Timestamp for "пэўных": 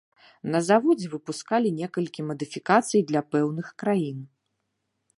3.37-3.67